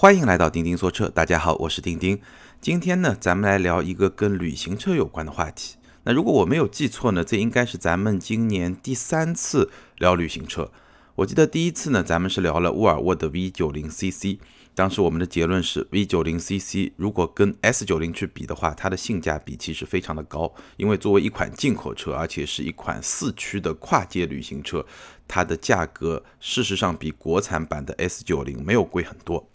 [0.00, 2.20] 欢迎来到钉钉说车，大家好，我是钉钉。
[2.60, 5.74] 今天呢，咱们来聊一个跟旅行车有关的话题。
[6.04, 10.70] 那如果我没有记错呢，这应该是咱们今年第三次聊旅行车。
[11.16, 14.38] 我记得第一次呢，咱们是聊了沃尔沃的 V90CC，
[14.72, 24.86] 当时我们的结论是 V90CC 如果跟 S90 去比的话，它的性价比其实非常的高，因为作为一款进口车，而且是一款四驱的跨界旅行车，
[25.26, 29.50] 它的价格事实上比国产版的 S90 没有贵很多。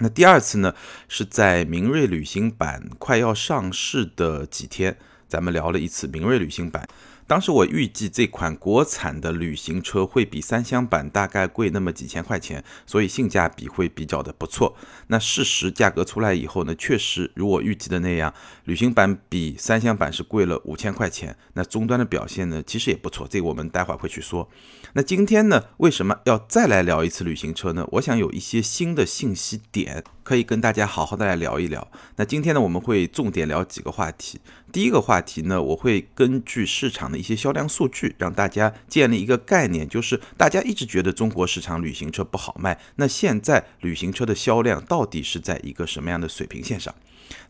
[0.00, 0.74] 那第二次呢，
[1.08, 6.88] 是在明锐旅行版快要上市的几天，咱们聊了一次明锐旅行版。
[7.26, 14.74] 当时我预计这款国产的旅行车会比三厢版大概贵那么几千块钱，所以性价比会比较的不错。
[15.08, 18.32] 那事实价格出来以后呢，确实如我预计的那样，
[18.64, 21.36] 旅行版比三厢版是贵了五千块钱。
[21.54, 24.48] 那终端的表现呢，其实也不错，这个我们待会儿会去说。
[24.92, 27.86] 那今天呢，为什么要再来聊一次旅行车呢？
[27.92, 31.90] 我想有一些新的信息点可以跟大家好好的来聊一聊。
[32.16, 34.40] 那今天呢，我们会重点聊几个话题。
[34.70, 46.92] 第一个话题呢，我会根据市场的一些销量数据，让大家建立一个概念，就是大家一直觉得中国市场旅行车不好卖，那现在旅行车的销量到到底是在一个什么样的水平线上？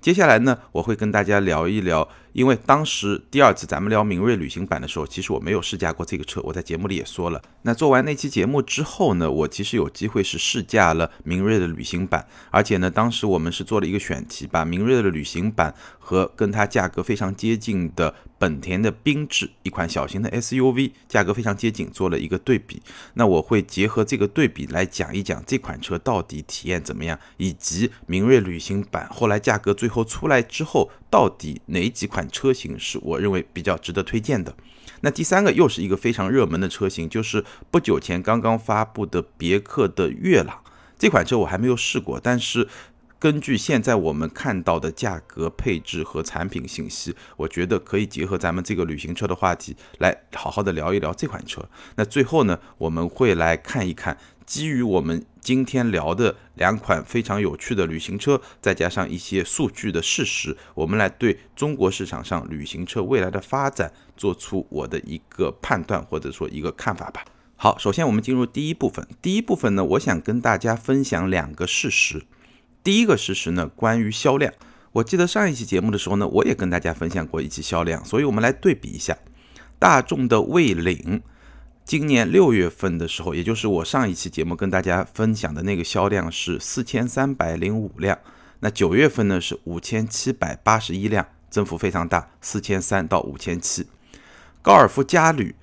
[0.00, 7.42] 接下来呢，我会跟大家聊一聊，因为当时第二次咱们聊明锐旅行版的时候，其实我没有试驾过这个车，我在节目里也说了。
[7.62, 22.80] 那做完那期节目之后呢，我其实有机会是试驾了明锐的旅行版，而且呢，当时我们是做了一个选题，把明锐的旅行版和跟它价格非常接近的本田的缤智，一款小型的 SUV，价格非常接近，做了一个对比。
[23.14, 34.54] 那我会结合这个对比来讲一讲这款车到底体验怎么样，以及明锐旅行版后来价格最后出来之后，到底哪几款车型是我认为比较值得推荐的？
[35.00, 40.62] 那第三个又是一个非常热门的车型，就是不久前刚刚发布的别克的悦朗
[40.98, 42.66] 这款车，我还没有试过，但是
[43.18, 51.68] 根据现在我们看到的价格、配置和产品信息，我觉得可以结合咱们这个旅行车的话题来好好的聊一聊这款车。
[51.96, 54.16] 那最后呢，我们会来看一看。
[54.48, 67.22] 基于我们今天聊的两款非常有趣的旅行车，再加上一些数据的事实，我们来对中国市场上旅行车未来的发展做出我的一个判断或者说一个看法吧。
[67.56, 69.06] 好，首先我们进入第一部分。
[69.20, 72.22] 第一部分呢，我想跟大家分享两个事实。
[72.82, 74.50] 第一个事实呢，关于销量。
[74.92, 79.14] 我记得上一期节目的时候呢，我也跟大家分享过一期销量，所以我们来对比一下
[79.78, 81.20] 大众的蔚领。
[81.88, 88.18] 今年六月份的时候，也就是我上一期节目跟大家分享的那个销量是四千三百零五辆，
[88.60, 93.86] 那九月份呢是五千七百八十一辆，增幅非常大，四千三到五千七。
[94.60, 95.54] 高尔夫嘉旅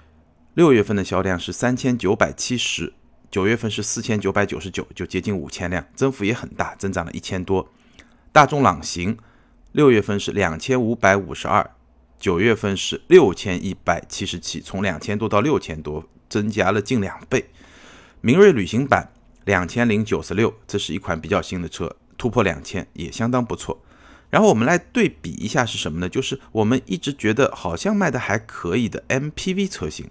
[0.55, 2.91] 六月份的销量是三千九百七十，
[3.29, 7.69] 九月份是四千九百九十九，就接近五千辆，增幅也很大，增长了一千多。
[8.31, 9.15] 大众朗行
[9.73, 11.69] 六月份是两千五百五十二，
[12.17, 16.03] 九月份是六千一百七十七，从两千多到六千多。
[16.35, 17.45] 增加了近两倍，
[18.19, 19.09] 明锐旅行版
[19.45, 23.81] 两千零九十六，这是一款比较新的车，突破两千也相当不错。
[24.29, 26.09] 然后我们来对比一下是什么呢？
[26.09, 30.09] 就是我们一直觉得好像卖的还可以的 MPV 车型，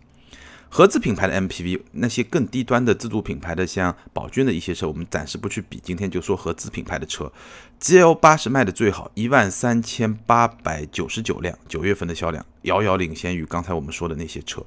[0.71, 5.79] 合资品牌的 MPV，那些更低端的自主品牌的，像宝骏的一些车，我们暂时不去比。
[5.85, 7.31] 今天就说合资品牌的车
[7.83, 14.65] ，GL 八十卖的最好，一万三千八百九十九辆，九月份的销量遥遥领先于刚才我们说的那些车。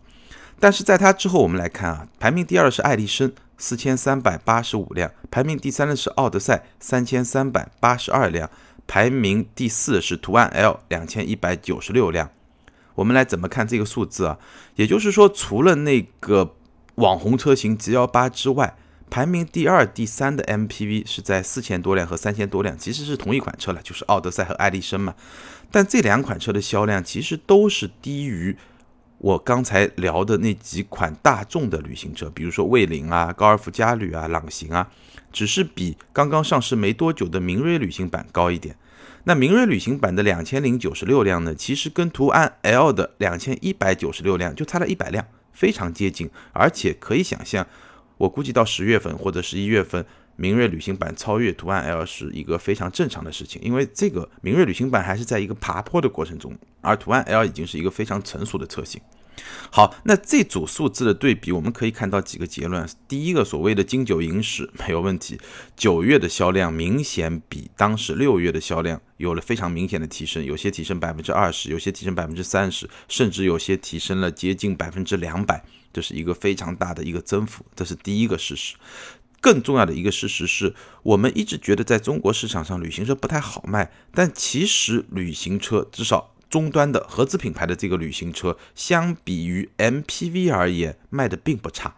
[0.59, 8.49] 但是在它之后，我们来看啊，排名第二的是爱丽绅，四千三百八十五辆；排名第三的是奥德赛，三千三百八十二辆；
[8.87, 12.31] 排名第四是途安 L，两千一百九十六辆。
[12.95, 14.39] 我们来怎么看这个数字啊？
[14.75, 16.55] 也就是说，除了那个
[16.95, 18.75] 网红车型 G L 八之外，
[19.11, 25.13] 排名第二、第三的 MPV 是在四千多辆和三千多辆，其实是同一款车了，就是奥德赛和爱丽绅嘛。
[25.69, 28.57] 但这两款车的销量其实都是低于。
[29.19, 34.91] 我刚才聊的那几款大众的旅行车，比如说蔚领啊、高尔夫嘉旅啊、朗行啊，
[35.31, 38.75] 只是比刚刚上市没多久的明锐旅行版高一点。
[39.23, 46.29] 那明锐旅行版的两千零九十六辆呢，其实跟途安 L 的两千一百九十六辆就差了一百辆，非常接近。
[46.53, 47.65] 而且可以想象，
[48.17, 50.05] 我估计到十月份或者十一月份。
[50.37, 59.01] 明锐旅行版超越途安 L 是一个非常正常的事情，因为这个明锐旅行版还是在一个爬坡的过程中，而途安 L 已经是一个非常成熟的车型。
[59.69, 62.87] 好，那这组数字的对比，我们可以看到几个结论。
[63.07, 65.39] 第一个，所谓的金九银十没有问题，
[65.75, 75.63] 九月的销量明显比当时六月的销量有了非常明显的提升，有些提升百分之二十，有些提升百分之三十，甚至有些提升了接近百分之两百，
[75.93, 78.75] 这是一个非常大的一个增幅，这是第一个事实。
[79.39, 80.73] 更重要的一个事实是，
[81.03, 91.95] 我们一直觉得在中国市场上旅行车不太好卖，但其实旅行车至少终端的合资品牌的这个旅行车，相比于 MPV 而言卖的并不差，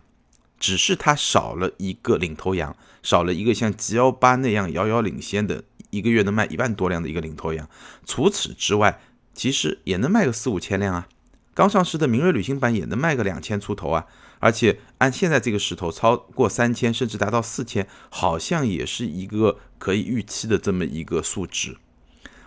[0.60, 7.70] 只是它少了一个领头羊，少了一个像 G L 八那样遥遥领先的，一个月能卖一万多辆的一个领头羊。
[8.06, 9.00] 除此之外，
[9.34, 11.08] 其实也能卖个四五千辆啊。
[11.54, 14.06] 刚上市的明锐旅行版也能卖个两千出头啊。
[14.40, 21.78] 而且按现在这个势头，超过三千甚至达到四千，好像也是一个可以预期的这么一个数值。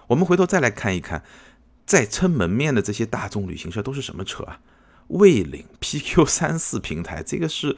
[0.08, 1.22] 我们回头再来看一看，
[1.84, 4.60] 在撑门面的这些大众旅行车都是什么车啊？
[5.08, 7.76] 蔚领 PQ 三四平台，这个是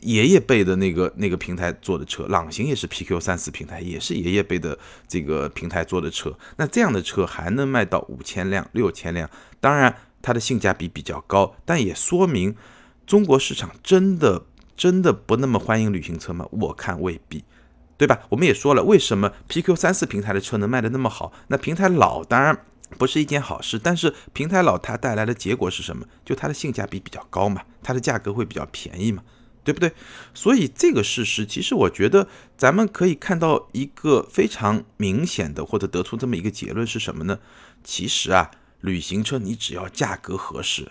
[0.00, 2.26] 爷爷辈的那个那个平台做的车。
[2.26, 4.76] 朗行也是 PQ 三四平台，也是爷爷辈的
[5.06, 6.36] 这个平台做的车。
[6.56, 9.30] 那这样的车还能卖到五千辆、六千辆，
[9.60, 12.56] 当然它的性价比比较高，但也说明。
[13.06, 14.44] 中国市场真的
[14.76, 16.46] 真的不那么欢迎旅行车吗？
[16.50, 17.44] 我看未必，
[17.96, 18.18] 对吧？
[18.28, 21.32] 我们也说了，为什么 PQ 三四平台的车能卖的那么好？
[21.46, 22.64] 那平台老当然
[22.98, 26.04] 不是一件好事，但是平台老它带来的结果是什么？
[26.24, 29.22] 就它的性价比比较高嘛，它的价格会比较便宜嘛，
[29.62, 29.92] 对不对？
[30.34, 32.26] 所以这个事实，其实我觉得
[32.58, 37.38] 咱们可以看到一个非常明显的，或者得出这么一个结论是什么呢？
[37.84, 38.50] 其实啊，
[38.80, 40.90] 旅行车你只要价格合适。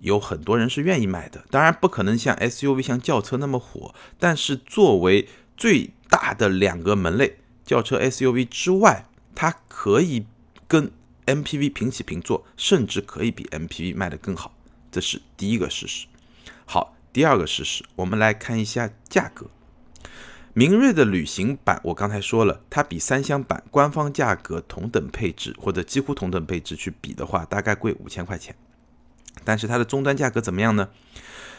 [0.00, 10.26] 有很多人是愿意买的，当然不可能像 SUV、像轿车那么火，但是作为最大的两个门类，轿车、SUV 之外，它可以
[10.68, 10.90] 跟
[11.24, 14.54] MPV 平起平坐，甚至可以比 MPV 卖得更好，
[14.92, 16.06] 这是第一个事实。
[16.64, 19.50] 好，第二个事实，我们来看一下价格。
[20.52, 28.56] 明锐的旅行版，我刚才说了，它比三厢版官方价格同等配置或者几乎同等配置去比的话，大概贵五千块钱。
[29.46, 30.88] 但是它的终端价格怎么样呢？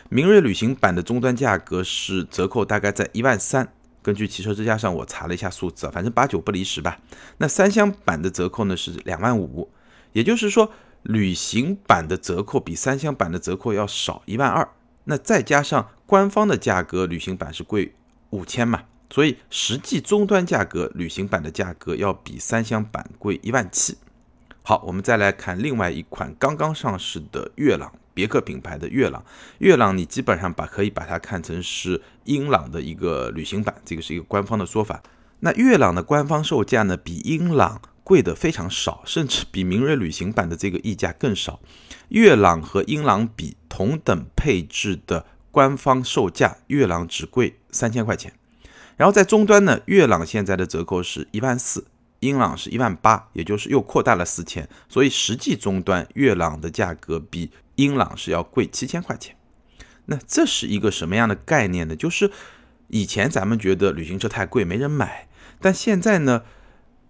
[0.09, 6.99] 明锐旅行版的终端价格是折扣大概在一万三，根据汽车之家上我查了一下数字，反正八九不离十吧。
[7.37, 9.69] 那三厢版的折扣呢是两万五，
[10.13, 10.71] 也就是说
[11.03, 14.69] 旅行版的折扣比三厢版的折扣要少一万二。
[15.05, 17.93] 那再加上官方的价格，旅行版是贵
[18.29, 23.97] 五千嘛，所以实际终端价格旅行版的价格要比三厢版贵一万七。
[24.67, 29.23] 好，我们再来看另外一款刚刚上市的悦朗，别克品牌的悦朗。
[29.59, 35.01] 悦朗你基本上把可以把它看成是英朗的一个旅行版，这个是一个官方的说法。
[35.39, 41.61] 那悦朗的官方售价呢，比英朗贵的非常少，甚至比明锐旅行版的这个溢价更少。
[42.09, 48.33] 悦朗和英朗比同等配置的官方售价，悦朗只贵三千块钱。
[48.97, 51.85] 然后在终端呢，悦朗现在的折扣是一万四。
[52.27, 59.35] 英朗是一万八，也就是又扩大了四千，所以实际终端悦朗的价格比英朗是要贵七千块钱。
[60.05, 61.95] 那这是一个什么样的概念呢？
[61.95, 62.31] 就是
[62.87, 65.27] 以前咱们觉得旅行车太贵没人买，
[65.59, 66.43] 但现在呢，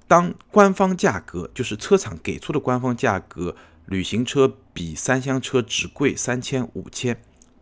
[0.07, 3.55] 当官方价格就是车厂给出的官方价格，
[3.85, 7.21] 旅行车比三厢车只贵三千五千，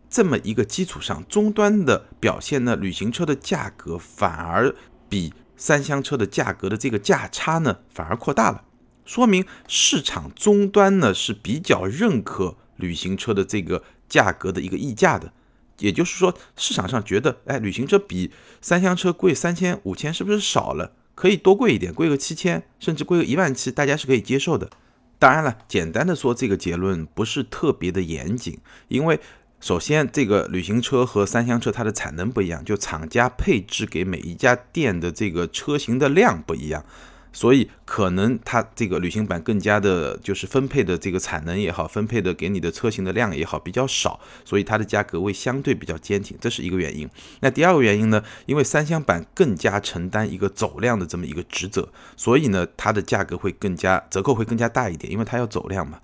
[0.10, 4.76] 这么一个基础上，终端的表现呢，旅行车的价格反而
[5.10, 5.34] 比。
[5.58, 8.64] 三厢车的价格的这个价差呢，反而扩大了，
[9.06, 15.32] 说明市场终端呢是比较认可旅行车的这个价格的一个溢价的，
[15.80, 18.32] 也就是说市场上觉得，哎，旅行车比
[18.62, 20.92] 三厢车贵三千五千是不是少了？
[21.16, 24.70] 可以多贵一点，贵个七千，甚至贵个一万七，大家是可以接受的。
[25.18, 28.60] 当然了，简单的说，这个结论不是特别的严谨，
[28.90, 29.20] 因为。
[29.60, 36.86] 首先，这个旅行车和三厢车它的产能不一样，就厂家配置给每一家店的这个车型的量不一样。
[37.32, 47.08] 所以可能它这个旅行版更加的，就是分配的这个产能也好，分配的给你的车型的量也好比较少，所以它的价格会相对比较坚挺，这是一个原因。
[47.42, 48.24] 那第二个原因呢？
[48.48, 51.88] 因为三厢版更加承担一个走量的这么一个职责，
[52.18, 56.00] 所以呢，它的价格会更加折扣会更加大一点，因为它要走量嘛。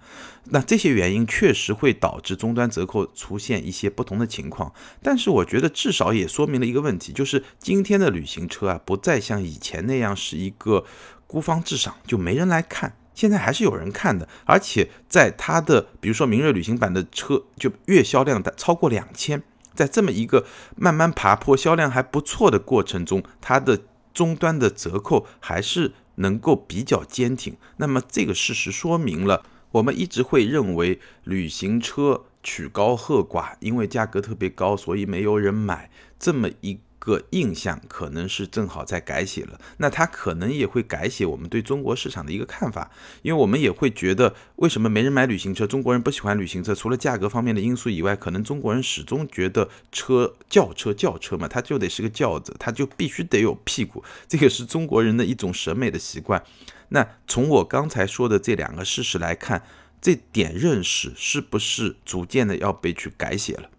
[0.45, 4.71] 那这些原因确实会导致终端折扣出现一些不同的情况，
[5.01, 10.85] 但是我觉得至少也说明了一个问题，就是今天的旅行车啊，不再像以前那样是一个。
[11.31, 19.41] 孤芳自赏就没人来看，现在还是有人看的，而且在它的比如说明锐旅行版的车，就月销量的超过两千，
[19.73, 20.45] 在这么一个
[20.75, 23.79] 慢慢爬坡、销量还不错的过程中，它的
[24.13, 27.55] 终端的折扣还是能够比较坚挺。
[27.77, 42.91] 那么这个事实说明了，我们一直会认为旅行车曲高和寡，因为价格特别高，所以没有人买这么一个印象可能是正好在改写了，那它可能也会改写我们对中国市场的一个看法，
[43.23, 45.65] 因为我们也会觉得为什么没人买旅行车？
[45.65, 56.43] 中国人不喜欢旅行车，除了价格方面的因素以外，可能中国人始终觉得车轿车轿车嘛，它就得是个轿子，它就必须得有屁股，这个是中国人的一种审美的习惯。
[56.89, 59.63] 那从我刚才说的这两个事实来看，
[59.99, 63.69] 这点认识是不是逐渐的要被去改写了？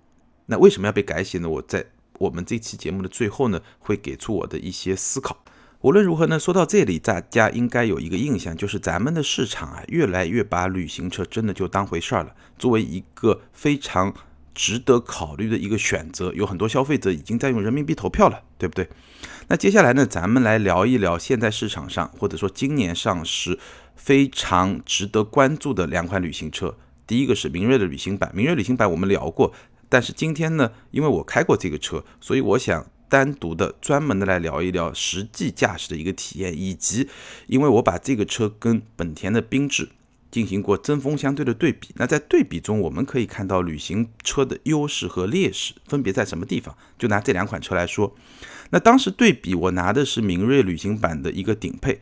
[0.47, 1.49] 那为什么要被改写呢？
[1.49, 1.87] 我在
[2.23, 5.43] 我们这期节目的最后呢，会给出我的一些思考。
[5.81, 14.15] 无论如何呢，说到这里，大家应该有一个印象，就是咱们的市场啊，越来越把旅行车真的就当回事儿了，作为一个非常
[14.55, 16.33] 值得考虑的一个选择。
[16.35, 18.89] 有很多消费者已经在用人民币投票了，对不对？
[19.49, 23.59] 那接下来呢，咱们来聊一聊现在市场上或者说今年上市
[23.97, 26.77] 非常值得关注的两款旅行车。
[27.05, 29.53] 第一个是明锐的旅行版，明锐旅行版我们聊过。
[29.93, 37.07] 但是今天呢，因为我开过这个车，所以我想单独的、专门的来聊一聊实际驾驶的一个体验，以及
[37.47, 39.91] 因为我把这个车跟本田的缤智
[40.31, 41.91] 进行过针锋相对的对比。
[41.97, 46.75] 那在对比中，我们可以看到旅行车的优势和劣势分别在什么地方。
[46.99, 48.17] 就拿这两款车来说，
[48.71, 52.01] 那当时对比，我拿的是明锐旅行版的一个顶配，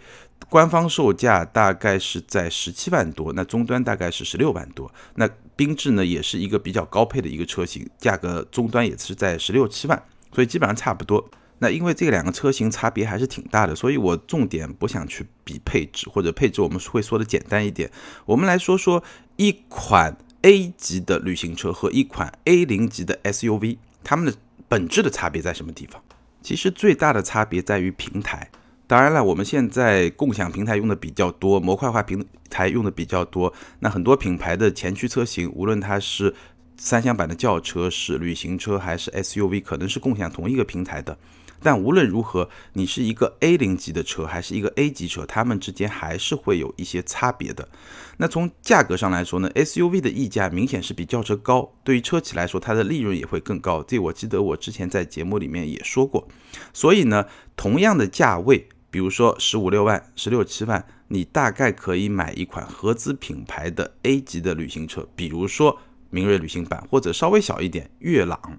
[0.48, 4.94] 官方售价大概是在十七万多，那终端大概是十六万多。
[5.16, 5.28] 那
[5.60, 10.02] 缤智呢，也是一个比较高配的一个车型，价格终端也是在十六七万，
[10.34, 11.30] 所以基本上差不多。
[11.58, 17.90] 那因为这两个车型差别还是挺大的，所以我重点不想去比配置，或者配置我们会说的简单一点。
[18.24, 19.04] 我们来说说
[19.36, 24.34] 一款 A 级的旅行车和一款 A 零级的 SUV，它们的
[24.66, 26.02] 本质的差别在什么地方？
[26.40, 28.50] 其实最大的差别在于平台。
[28.90, 33.54] 当然了，我们现在共享平台用的比较多，模块化平台用的比较多。
[33.78, 36.34] 那很多品牌的前驱车型，无论它是
[36.76, 41.16] 三厢版的轿车、是旅行车还是 SUV，可能是共享同一个平台的。
[41.62, 47.68] 但无论如何，你是一个 A 零级的车还是一个 A 级车，它们之间还是会有一些差别的。
[48.16, 53.84] 那从价格上来说呢，SUV 的溢价明显是比轿车高，对于车企来说，它的利润也会更高。
[53.84, 56.26] 这我记得我之前在节目里面也说过。
[56.72, 65.78] 所以呢，同样的价位，比如说十五六万、十六七万，你大概可以买一款合资品牌的 A 级的旅行车，比如说
[66.10, 68.58] 明锐旅行版，或者稍微小一点悦朗。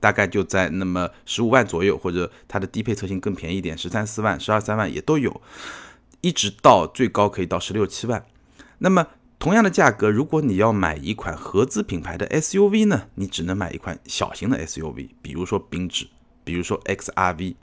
[0.00, 5.40] 大概就在那么十五万左右，或者它的低配车型更便宜一点，十三四万、十二三万也都有，
[6.20, 8.26] 一直到最高可以到十六七万。
[8.80, 9.06] 那么
[9.38, 16.06] 同样的价格，如果你要买一款合资品牌的 SUV 呢，你只能买一款小型的 SUV，比如说缤智，
[16.44, 17.54] 比如说 XRV，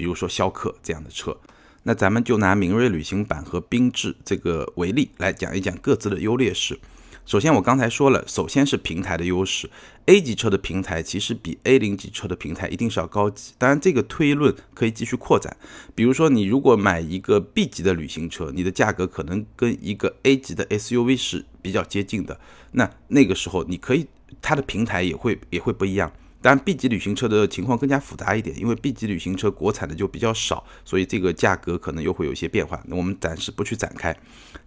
[0.00, 1.36] 比如说逍客这样的车。
[1.82, 6.80] 那咱们就拿明锐旅行版和缤智这个为例，来讲一讲各自的优劣势。
[7.26, 9.68] 首先，我刚才说了，首先是平台的优势
[10.06, 13.52] ，A 级车的平台其实比 A 零级车的平台一定是要高级。
[13.58, 15.54] 当然，这个推论可以继续扩展。
[15.94, 22.40] 比如说，你如果买一个 B 级的旅行车，你的价格可能跟一个 A 级的 SUV 是比较接近的。
[22.72, 24.06] 那那个时候，你可以
[24.40, 26.10] 它的平台也会也会不一样。
[26.42, 32.82] 但，B 级旅行车的情况更加复杂一点，因为 B 级旅行车国产的就比较少，所以这个价格可能又会有一些变化。
[32.86, 34.16] 那我们暂时不去展开，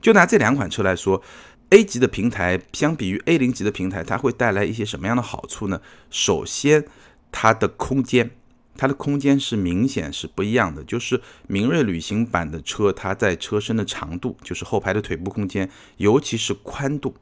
[0.01, 1.22] 就拿这两款车来说。
[1.70, 5.82] A 级的平台相比于 A 零级的平台，它会带来一些什么样的好处呢？
[6.12, 6.86] 首先，
[7.32, 8.30] 它的空间，
[8.77, 10.84] 它的空间是明显是不一样的。
[10.84, 17.15] 就是明锐旅行版的车，它在车身的长度，就是后排的腿部空间，尤其是宽度，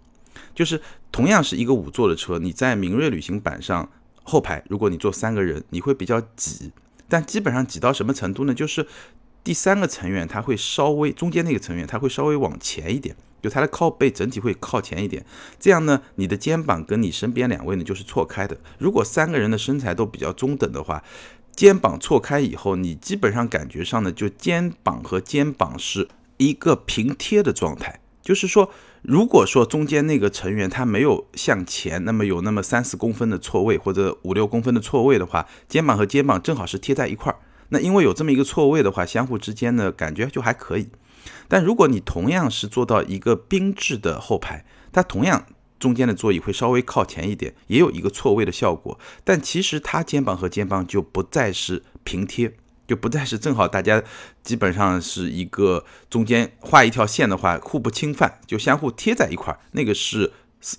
[0.53, 0.81] 就是
[1.13, 3.89] 同样是一个五座的车，你在明锐旅行版上
[4.23, 6.71] 后排，如果你坐三个人，你会比较挤，
[7.07, 8.53] 但基本上挤到什么程度呢？
[8.53, 8.87] 就是
[9.43, 13.15] 第三个成员他会稍微中间那个成员他会稍微往前一点。
[13.41, 15.25] 就他的靠背整体会靠前一点，
[15.59, 18.55] 这样呢，你的肩膀跟你身边两位呢就是错开的。
[18.77, 21.03] 如果三个人的身材都比较中等的话，
[21.55, 27.99] 肩膀错开以后，你基本上感觉上呢，就肩膀和肩膀是一个平贴的状态。
[28.21, 37.39] 就是说，如果说中间那个成员他没有向前，那么有那么三四公分的错位或者五六公分的错位的话，肩膀和肩膀正好是贴在一块儿。
[37.69, 40.89] 那因为有这么一个错位的话，相互之间呢感觉就还可以。
[41.47, 45.45] 但如果你同样是坐到一个缤智的后排，它同样
[45.79, 48.99] 中间的座椅会稍微靠前一点，也有一个错位的效果。
[49.23, 52.53] 但其实它肩膀和肩膀就不再是平贴，
[52.87, 54.03] 就不再是正好大家
[54.43, 59.59] 基本上是一个中间画一条线的话，互不侵犯，就相互贴在一块儿。
[59.71, 60.31] 那个是。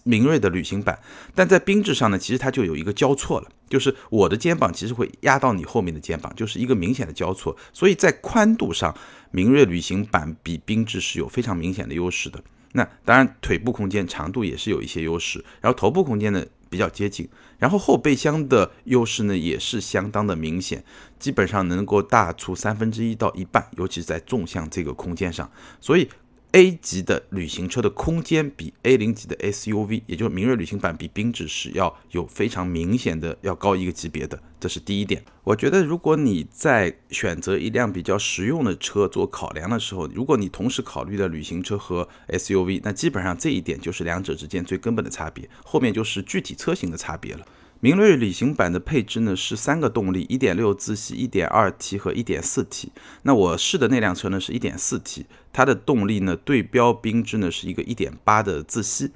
[0.05, 0.97] 明锐的旅行版，
[1.35, 7.57] 但在缤智上呢，其实它就有一个交错了，就是我的肩膀其实会压到你后面的肩膀，就是一个明显的交错。
[7.73, 8.97] 所以在宽度上，
[9.33, 12.41] 明锐旅行版比缤智是有非常明显的优势的。
[12.75, 17.29] 那当然，腿部空间长度也是有一些优势，然后头部空间呢，比较接近。
[17.59, 20.83] 然后后备箱的优势呢也是相当的明显，
[21.19, 25.49] 基本上能够大出三分之一到一半，尤其是在纵向这个空间上。
[25.79, 26.09] 所以
[26.53, 35.25] A 级的旅行车的空间比 A 零级的 SUV，也就是明锐旅行版比缤智是要有非常明显的要高一个级别的，这是第一点。
[35.45, 47.47] 我觉得如果你在选择一辆比较实用的车做考量的时候，如果你同时考虑了旅行车和 SUV，那基本上这一点就是两者之间最根本的差别，后面就是具体车型的差别了。
[47.85, 52.93] 明锐旅行版的配置呢是三个动力，一点六自吸、一点二 T 和一点四 T。
[53.23, 59.11] 那我试的那辆车呢是一点四 T，它的动力呢对标缤智呢是一个一点八的自吸。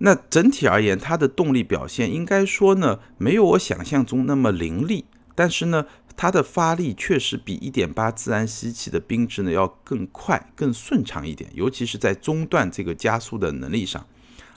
[0.00, 14.06] 那整体而言，它的动力表现应该说呢没有我想象中那么凌厉，但是呢它的发力确实比一点八自然吸气的缤智呢要更快、更顺畅一点，尤其是在中段这个加速的能力上。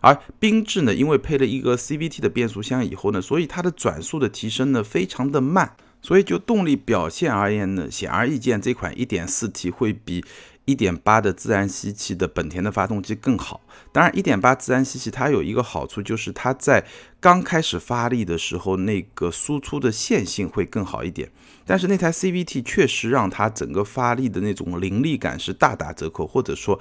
[0.07, 10.23] 而缤智呢，因为配了一个 CVT 的变速箱以后呢，所以它的转速的提升呢非常的慢，所以就动力表现而言呢，显而易见这款 1.4T 会比
[10.65, 13.61] 1.8的自然吸气的本田的发动机更好。
[13.91, 16.85] 当然，1.8自然吸气它有一个好处，就是它在
[17.19, 21.29] 刚开始发力的时候，那个输出的线性会更好一点。
[21.65, 26.79] 但是那台 CVT 确实让它整个发力的那种凌厉感是大打折扣，或者说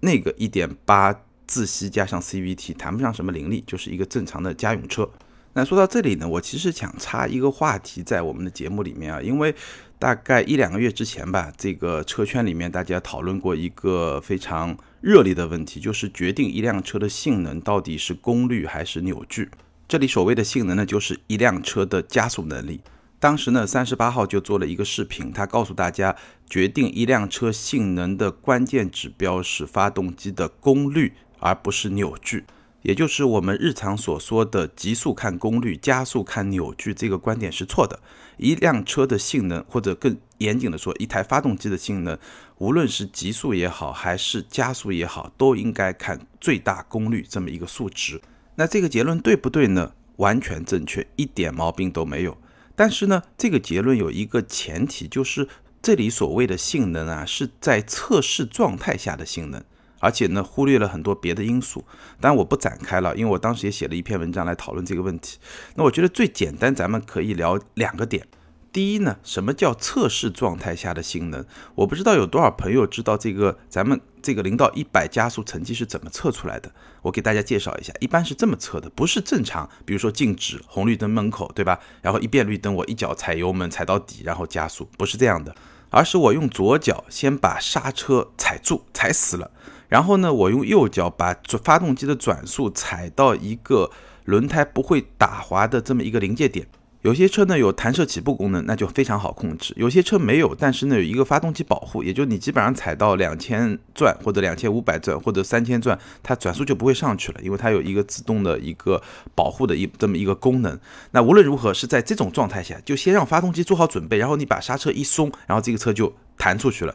[0.00, 1.16] 那个1.8。
[1.46, 5.08] 自吸加上 CVT，谈不上什么凌厉，就是一个正常的家用车。
[5.52, 9.54] 那说到这里呢，我其实想插一个话题在我们的节目里面啊，因为
[9.98, 19.50] 大概一两个月之前吧，这个车圈里面大家讨论过一个非常热烈的问题，就是决定一辆车的性能到底是功率还是扭矩。
[19.88, 22.82] 这里所谓的性能呢，就是一辆车的加速能力。
[23.18, 26.14] 当时呢，三十八号就做了一个视频，他告诉大家，
[26.50, 31.14] 决定一辆车性能的关键指标是发动机的功率。
[31.38, 32.44] 而不是扭矩，
[32.82, 38.00] 也就是我们日常所说的极速看功率，加速看扭矩，这个观点是错的。
[38.36, 42.18] 一辆车的性能，或者更严谨的说，一台发动机的性能，
[42.58, 48.20] 无论是极速也好，还是加速也好，都应该看最大功率这么一个数值。
[48.56, 49.92] 那这个结论对不对呢？
[50.16, 52.38] 完全正确，一点毛病都没有。
[52.74, 55.46] 但是呢，这个结论有一个前提，就是
[55.82, 59.62] 这里所谓的性能啊，是在测试状态下的性能。
[60.06, 61.84] 而且呢，忽略了很多别的因素，
[62.20, 65.36] 当然我不展开了，因为我当时也写了一篇文章来讨论这个问题。
[65.74, 68.24] 那我觉得最简单，咱们可以聊两个点。
[68.72, 71.44] 第一呢，什么叫测试状态下的性能？
[71.74, 76.70] 我不知道有多少朋友知道这个，咱们这个零到一百加速成绩是怎么测出来的？
[77.02, 81.80] 我给大家介绍一下，一般是这么测的，不是正常，比如说静止，红绿灯门口，对吧？
[82.00, 85.56] 然后一变绿灯，我一脚踩油门踩到底，然后加速，不是这样的，
[85.90, 89.50] 而是我用左脚先把刹车踩住，踩死了。
[89.88, 93.90] 然后呢，我用右脚把发动机的转速踩到一个
[94.24, 96.66] 轮胎不会打滑的这么一个临界点。
[97.02, 109.00] 有些车呢有弹射起步功能，那就非常好控制；有些车没有，但是呢有一个发动机保护，也就你基本上踩到两千转或者两千五百转或者三千转，它转速就不会上去了，因为它有一个自动的一个
[109.36, 110.76] 保护的一这么一个功能。
[111.12, 116.92] 那无论如何是在这种状态下，就先让发动机做好准备，然后你把刹车一松，然后这个车就弹出去了。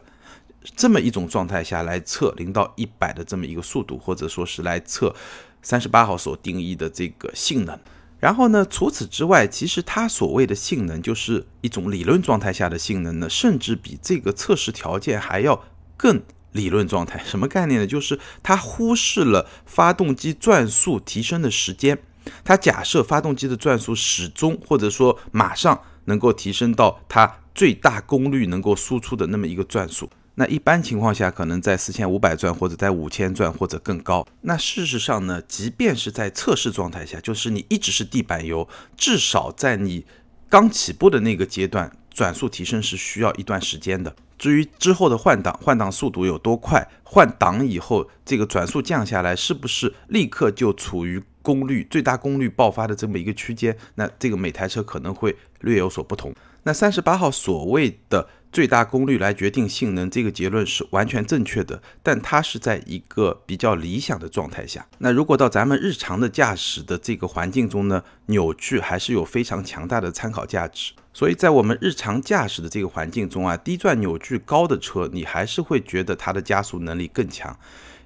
[0.76, 5.14] 这么一种状态下来测零到一百的这么一个速度，或者说是来测
[5.62, 7.78] 三十八号所定义的这个性能。
[8.20, 15.64] 然后呢，除此之外，其实它所谓的性能就是一种理论状态下的性能呢，甚至比这个测试条件还要
[15.96, 16.22] 更
[16.52, 17.20] 理论状态。
[17.24, 17.86] 什么概念呢？
[17.86, 21.98] 就是它忽视了发动机转速提升的时间。
[22.44, 30.08] 它假设发动机的转速始终或者说马上能够提升到它最大功率能够输出的那么一个转速。
[30.34, 34.26] 那一般情况下，可能在四千五百转或者在五千转或者更高。
[34.40, 38.66] 那事实上呢，即便是在测试状态下，就是你一直是地板油，
[38.96, 40.06] 至少在你
[40.48, 44.14] 刚起步的那个阶段，转速提升是需要一段时间的。
[44.38, 53.76] 至于之后的换挡，换挡速度有多快，换挡以后这个转速降下来，是不是立刻就处于功率最大功率爆发的这么一个区间？
[53.94, 56.34] 那这个每台车可能会略有所不同。
[56.64, 58.28] 那三十八号所谓的。
[58.52, 64.86] 最大功率来决定性能，这个结论是完全正确的，但它是在一个比较理想的状态下。
[64.98, 70.92] 那如果到咱们日常的驾驶的这个环境中呢，扭矩还是有非常强大的参考价值。
[71.14, 77.58] 所以在我们日常驾驶的这个环境中啊，低转扭矩高的车，你还是会觉得它的加速能力更强。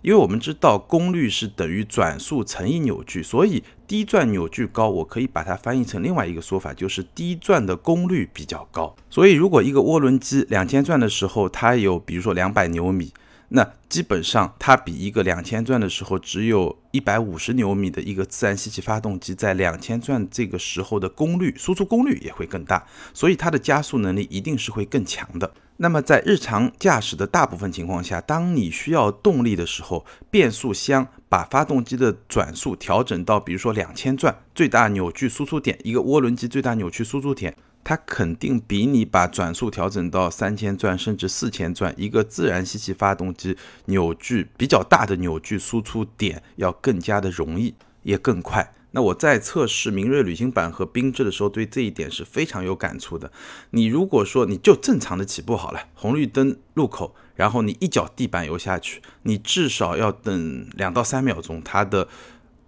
[0.02, 8.94] 因为我们知道功率是等于转速乘以扭矩，所以低转扭矩高，我可以把它翻译成另外一个说法，就是低转的功率比较高。
[9.08, 13.12] 所以如果一个涡轮机两千转的时候，它有比如说两百牛米，
[13.48, 25.52] 那基本上它比一个两千转的时候只有一百五十牛米的一个自然吸气发动机，在两千转这个时候的功率输出功率也会更大，所以它的加速能力一定是会更强的。
[25.78, 37.54] 那么在日常驾驶的大部分情况下，当你需要动力的时候，变速箱把发动机的转速调整到，比如说两千转，最大扭矩输出点，一个涡轮机最大扭矩输出点。
[37.84, 48.72] 它肯定比你把转速调整到三千转甚至四千转，一个自然吸气发动机扭矩比较大的扭矩输出点要更加的容易，也更快。
[48.96, 53.30] 那我在测试明锐旅行版和缤智的时候，对这一点是非常有感触的。
[53.72, 62.08] 你如果说你就正常的起步好了，红绿灯路口，然后你一脚地板油下去，你至少要等两到三秒钟，它的。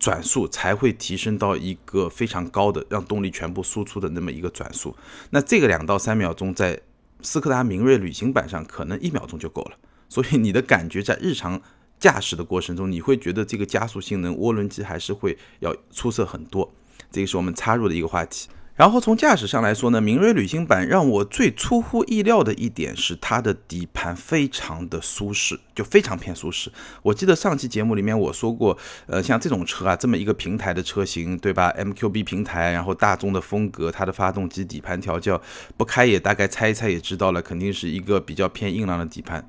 [0.01, 4.95] 转速才会提升到一个非常高的，让动力全部输出的那么一个转速。
[5.31, 6.81] 那这个两到三秒钟，在
[7.21, 9.73] 斯柯达明锐旅行版上可能一秒钟就够了。
[10.09, 11.61] 所以你的感觉在日常
[11.99, 16.73] 驾驶的过程中，你会觉得这个加速性能，涡轮机还是会要出色很多。
[17.11, 18.49] 这个是我们插入的一个话题。
[18.77, 26.71] 然后从驾驶上来说呢，明锐旅行版让我最出乎意料的一点是它的底盘非常的舒适，就非常偏舒适。
[27.03, 35.43] 我记得上期节目里面我说过，呃，像这种车啊，这么一个平台的车型，对吧？MQB 平台，然后大众的风格，它的发动机底盘调教，
[35.77, 39.45] 不开也大概猜一猜也知道了，肯定是一个比较偏硬朗的底盘。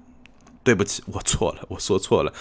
[0.64, 2.34] 对不起， 我错了，我说错了。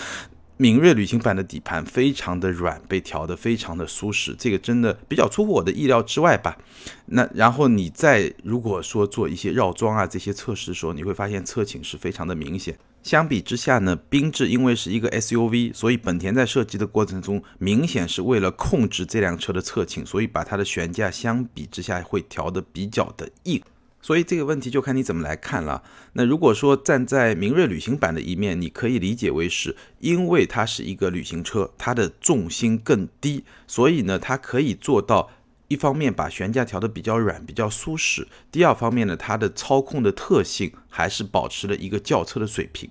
[0.61, 6.59] 明锐旅行版的底盘非常的软，被调得非常的舒适，这个真的比较出乎我的意料之外吧。
[7.07, 12.77] 那然后你在如果说做一些绕桩啊这些测试的时候，你会发现侧倾是非常的明显。
[13.05, 23.63] 相比之下呢，缤智因为是一个 SUV，所以本田在设计的过程中，明显是为了控制这辆车的侧倾，所以把它的悬架相比之下会调得比较的硬。
[24.01, 25.83] 所以这个问题就看你怎么来看了。
[26.13, 35.31] 那如果说站在明锐旅行版的一面，你可以理解为是因为它是一个旅行车，它的重心更低，所以呢，它可以做到
[35.67, 42.89] 一方面把悬架调得比较软、比较舒适；第二方面呢，它的操控的特性还是保持了一个轿车的水平。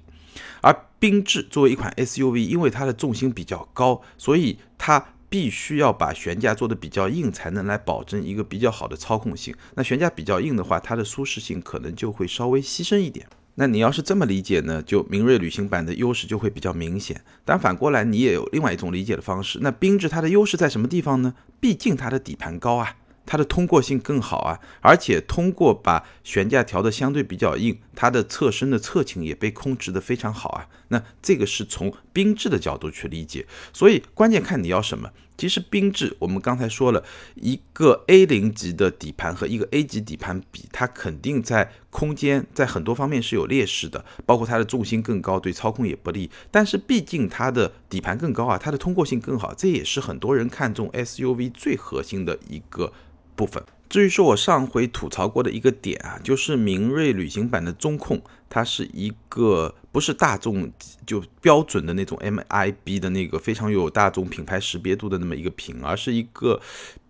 [0.61, 5.13] 而缤智作为一款 SUV，因为它的重心比较高，所以它。
[5.29, 9.53] 必须要把悬架做的比较硬，才能来保证一个比较好的操控性。
[9.75, 13.27] 那悬架比较硬的话，它的舒适性可能就会稍微牺牲一点。
[13.55, 17.19] 那你要是这么理解呢，就明锐旅行版的优势就会比较明显。
[17.43, 19.59] 但反过来，你也有另外一种理解的方式。
[19.61, 21.33] 那缤智它的优势在什么地方呢？
[21.59, 22.95] 毕竟它的底盘高啊。
[23.27, 30.67] 它的通过性更好啊，而且通过把悬架调的相对比较硬，它的侧身的侧倾也被控制的非常好啊。
[30.87, 35.11] 那这个是从缤智的角度去理解，所以关键看你要什么。
[35.37, 37.03] 其实缤智我们刚才说了
[37.35, 46.31] 一个 A 零级的底盘和一个 A 级底盘比，它肯定在空间在很多方面是有劣势的，包括它的重心更高，对操控也不利。
[46.49, 52.91] 但是毕竟它的底盘更高啊，它的通过性更好，这也是很多人看中 SUV 最核心的一个。
[53.37, 53.63] 部分。
[53.87, 60.69] 至于说我上回吐槽过的一个点啊，就是明锐旅行版的中控，它是一个不是大众
[61.05, 66.59] 就标准的那种 MIB 的那个非常有大众品牌识别度的那么一个屏，而是一个。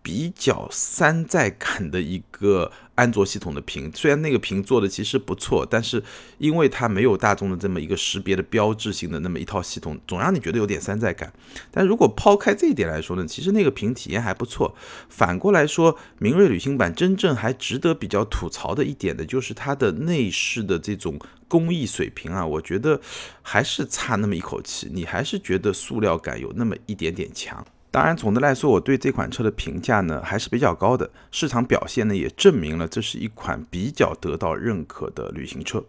[0.08, 6.02] 比较山寨感的一个安卓系统的屏，虽然那个屏做的其实不错，但是
[6.38, 11.34] 因为它没有大众的这么一个识别的标志性的那么一套系统，总让你觉得有点山寨感。
[11.70, 14.74] 但如果抛开这一点来说呢，其实那个屏体验还不错。
[15.10, 23.02] 反过来说，明锐旅行版真正还值得比较吐槽的一点的就是它的内饰的这种工艺水平啊，我觉得
[23.42, 27.68] 还是差那么一口气，你还是觉得塑料感有那么一点点强。
[27.98, 31.10] 当然，总的来说，我对这款车的评价呢还是比较高的。
[31.32, 35.84] 市场表现呢也证明了这是一款比较得到认可的旅行车。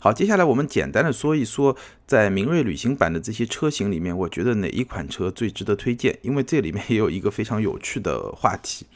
[0.00, 6.18] 好，接下来我们简单的说一说，在明锐旅行版的这些车型里面，我觉得哪一款车最值得推荐？
[6.22, 8.86] 因为这里面也有一个非常有趣的话题。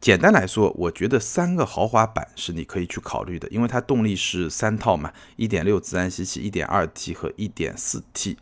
[0.00, 8.36] 简单来说，我觉得三个豪华版是你可以去考虑的，因为它动力是三套嘛，一点六自然吸气，一点二 T 和一点四 T。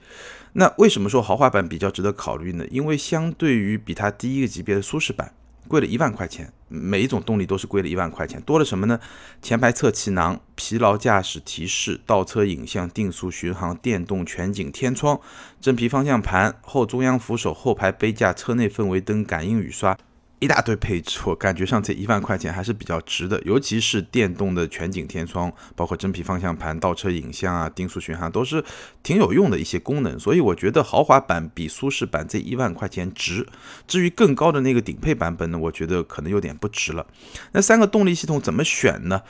[0.57, 2.65] 那为什么说豪华版比较值得考虑呢？
[2.71, 5.35] 因为相对于比它低一个级别的舒适版，
[5.67, 9.01] 贵了一万块钱，每一种动力都是贵了一万块钱，多了什么呢？
[9.43, 15.21] 前排侧气囊、疲劳驾驶提示、倒车影像、定速巡航、电动全景天窗、
[15.61, 19.99] 真皮方向盘、后中央扶手、后排杯架、车内氛围灯、感应雨刷。
[20.45, 28.63] 一大堆配置，我感觉上这一万块钱还是比较值的，尤其是电动的全景天窗，包括真皮方向盘、倒车影像啊、定速巡航都是
[29.03, 33.47] 挺有用的一些功能，所以我觉得豪华版比舒适版这一万块钱值。
[33.89, 37.07] 至于更高的那个顶配版本呢，我觉得可能有点不值了。
[37.53, 39.23] 那三个动力系统怎么选呢？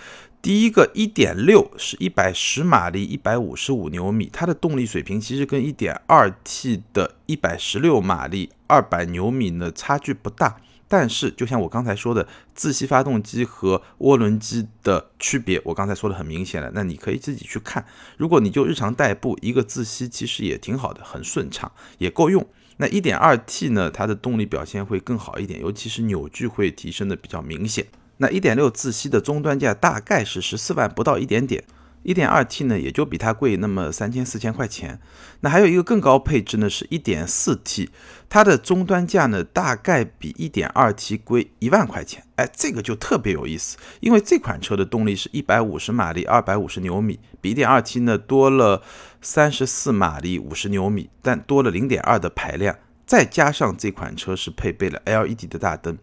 [0.43, 10.57] 第一个一点六是一百十马力，一百五十五牛米，它的动力水平其实跟一点二 T 的一百十六马力、二百牛米呢差距不大。
[10.97, 16.71] 但是就像我刚才说的，自吸发动机和涡轮机的区别，我刚才说的很明显了。
[16.73, 17.85] 那你可以自己去看。
[18.17, 22.47] 如果你就日常代步，一个自吸其实也挺好的，很顺畅，也够用。
[22.77, 27.85] 那一点二 T 呢，它的动力表现会更好一点，尤其是扭矩会提升的比较明显。
[28.19, 31.65] 那一点六自吸的终端价大概是十四万不到一点点，
[32.05, 35.01] 一点二 T 呢也就比它贵那么三千四千块钱。
[35.41, 37.91] 那还有一个更高配置呢，是一点四 T，
[38.29, 42.23] 它的终端价呢大概比一点二 T 贵一万块钱。
[42.37, 48.83] 哎，这个就特别有意思，因为这款车的动力是一百五十马力，二百五十牛米，比一点二 T 呢多了
[49.21, 52.77] 三十四马力，五十牛米，但多了零点二的排量。
[53.07, 55.99] 再加上这款车是配备了 LED 的大灯，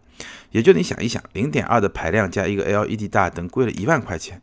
[0.52, 4.40] 也就你想一想，零点二的排量加一个 LED 大灯，贵了一万块钱。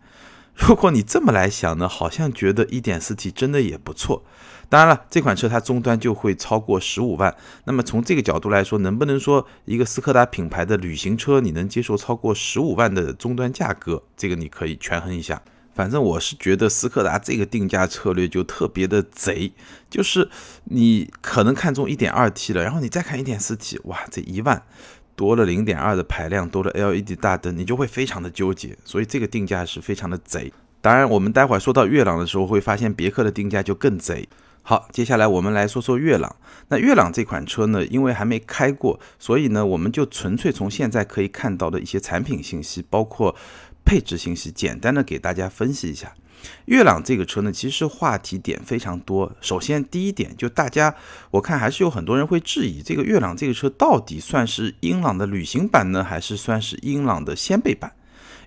[0.59, 4.23] 如果你这么来想呢，好像觉得一点四 T 真的也不错。
[4.67, 7.35] 当然了，这款车它终端就会超过十五万。
[7.63, 14.03] 那么从这个角度来说，能不能说一个斯柯达品牌的旅行车你能接受超过十五万的终端价格？
[14.15, 15.41] 这个你可以权衡一下。
[15.73, 19.53] 反正我是觉得斯柯达这个定价策略就特别的贼，
[19.89, 20.29] 就是
[20.65, 24.61] 你可能看中 1.2T 了，然后你再看 1.4T，哇，这一万
[25.19, 30.49] 多了0.2的排量，多了 LED 大灯，你就会非常的纠结，所以这个定价是非常的贼。
[30.79, 34.29] 当然，我们待会儿说到悦朗的时候，会发现别克的定价就更贼。
[34.61, 36.33] 好，接下来我们来说说悦朗。
[36.69, 43.35] 那悦朗这款车呢，因为还没开过，所以呢，我们就纯粹从现在可以看到的一些产品信息，包括。
[43.85, 46.13] 配置信息简单的给大家分析一下，
[46.65, 49.31] 悦朗这个车呢，其实话题点非常多。
[49.41, 50.95] 首先第一点，就大家
[51.31, 57.93] 我看还是有很多人会质疑这个悦朗这个车到底算是英朗的旅行版呢，还是算是英朗的掀背版？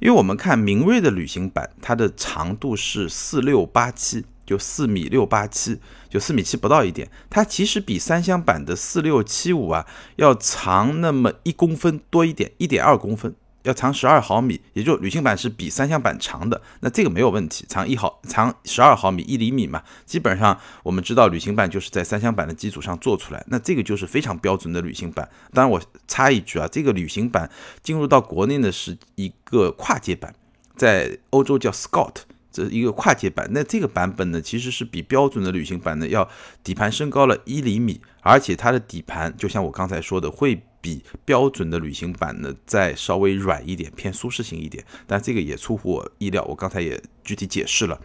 [0.00, 5.78] 因为我们看明锐的旅行版，它的长度是四六八七，就四米六八七，
[6.08, 13.32] 就四米七不到一点，它其实比三厢版的四六七五啊要长那么一公分多一点，一点二公分。
[13.62, 25.28] 要长十二毫米，也就旅行版是比三厢版长的，那这个没有问题，长一毫长十二毫米一厘米嘛，基本上我们知道旅行版就是在三厢版的基础上做出来，那这个就是非常标准的旅行版。
[25.52, 27.48] 当然我插一句啊，这个旅行版
[27.82, 30.34] 进入到国内呢是一个跨界版，
[30.76, 32.16] 在欧洲叫 Scott，
[32.50, 33.48] 这一个跨界版。
[33.52, 36.28] 那这个版本呢其实是比标准的旅行版呢要
[36.64, 40.62] 底盘升高了一厘米，而且它的底盘就像我刚才说的会。
[40.82, 46.44] 比标准的旅行版呢再稍微软一点，偏舒适性一点，但这个也出乎我意料。
[46.44, 47.98] 我刚才也具体解释了。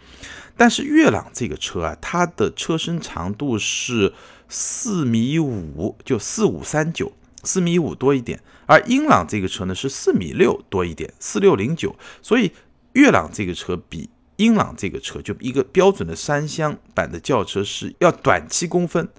[0.55, 4.13] 但是悦朗这个车啊，它的车身长度是
[4.47, 7.11] 四米五，就四五三九，
[7.43, 8.39] 四米五多一点。
[8.67, 11.95] 而英朗这个车呢是四米六多一点，四六零九。
[12.21, 12.51] 所以
[12.93, 19.09] 悦朗这个车比英朗这个车，就一个标准的三厢版的轿车是要短七公分。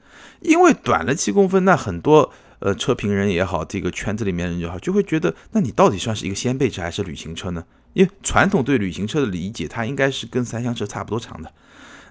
[0.40, 2.32] 因为短了七公分，那很多。
[2.60, 7.64] 呃，车评人也好，这个圈子里面人也好，就会觉得，那你到底算是一个掀背车还是旅行车呢？
[7.94, 11.52] 因为传统对旅行车的理解，它应该是跟三厢车差不多长的。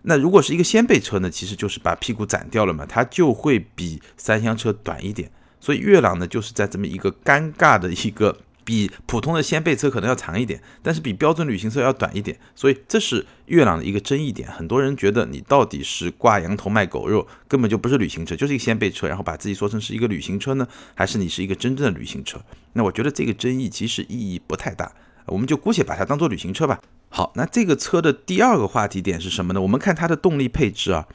[0.04, 5.30] 那如果是一个掀背车呢，其实就是把屁股斩掉了嘛，它就会比三厢车短一点。
[5.60, 8.38] 所以月朗呢，就是在这么一个尴尬的一个。
[8.68, 14.52] 比普通的掀背车可能要长一点，但是比标准旅行车要短一点，所以这是悦朗的一个争议点。
[14.52, 22.38] 很多人觉得你到底是挂羊头卖狗肉，根本就不是旅行车，就是一个掀背车，然后把自己说成是一个旅行车呢，还是你是一个真正的旅行车？
[22.74, 24.92] 那我觉得这个争议其实意义不太大，
[25.28, 26.82] 我们就姑且把它当做旅行车吧。
[27.08, 29.62] 好，那这个车的第二个话题点是什么呢？
[29.62, 31.08] 我们看它的动力配置啊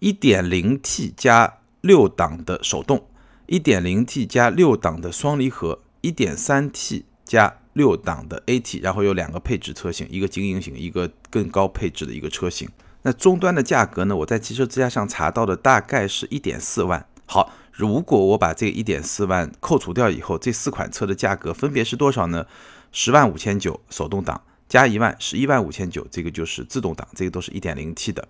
[0.00, 3.06] ，1.0T 加六档的手动
[3.48, 5.80] ，1.0T 加六档的双离合。
[6.04, 12.68] 一点三 T 加六档的 AT，然后有两个配置车型，一个精英型，一个更高配置的一个车型。
[13.00, 14.14] 那终端的价格呢？
[14.14, 17.06] 我在汽车之家上查到的大概是一点四万。
[17.24, 22.46] 好，如果我把这一点四万扣除掉以后，这四款车的价格分别是多少呢？
[22.92, 28.28] 十万五千九手动挡加一万，十一万五千九，这个就是自动挡，这个都是一点零 T 的。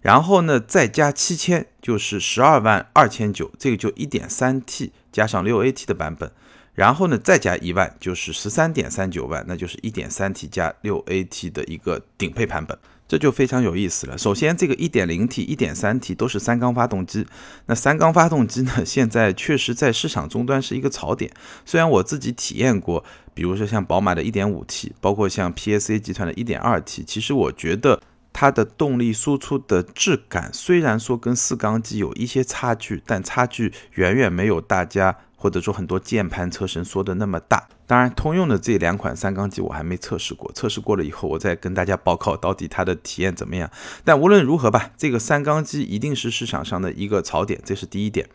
[0.00, 6.30] 然后呢，再加七千，就是十二万二千九，这个就一点三 T 加上六 AT 的版本。
[6.78, 12.78] 然后呢，再加一万，就是十三点三九万，那就是一点三 T 加六 AT 的一个顶配版本。
[13.08, 14.16] 这就非常有意思了。
[14.16, 17.26] 首先，这个 1.0T、1.3T 都是三缸发动机。
[17.66, 21.32] 那三缸发动机呢， 现在确实在市场终端是一个槽点。
[21.64, 23.02] 虽然我自己体验过，
[23.34, 28.00] 比如说像宝马的 1.5T，包括像 PSA 集团的 1.2T，其实我觉得
[28.32, 35.16] 它的动力输出的质感，虽然说跟四缸机有一些差距，但差距远远没有大家。
[35.40, 43.70] 或者说很多键盘车身缩的那么大，当然通用的这两款三缸机我还没测试过，测试过了以后我再跟大家报告到底它的体验怎么样。
[44.04, 48.28] 但无论如何吧，这个三缸机一定是市场上的一个槽点，这是第一点。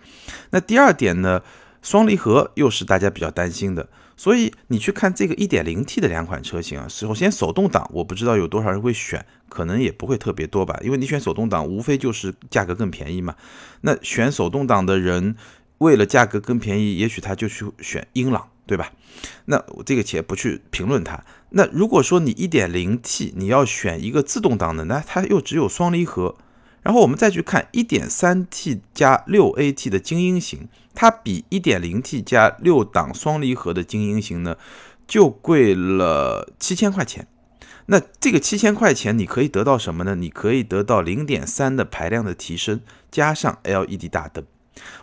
[0.52, 1.42] 那第二点呢，
[1.82, 3.90] 双离合又是大家比较担心的。
[4.16, 13.36] 所以你去看这个 1.0T 的两款车型啊，首先手动挡我不知道有多少人会选，可能也不会特别多吧，因为你选手动挡无非就是价格更便宜嘛。
[13.82, 15.36] 那选手动挡的人。
[15.84, 18.94] 为了价格更便宜，也许他就去选英朗，对吧？
[19.46, 21.24] 那我这个且不去评论它。
[21.50, 26.36] 那如果说你 1.0T 你要选一个自动挡的，那它又只有双离合。
[26.82, 34.58] 然后我们再去看 1.3T 加 6AT 的精英型，它比 1.0T 加六档双离合的精英型呢，
[35.08, 37.28] 就贵了七千块钱。
[37.86, 40.16] 那这个七千块钱你可以得到什么呢？
[40.16, 44.46] 你可以得到0.3的排量的提升，加上 LED 大灯。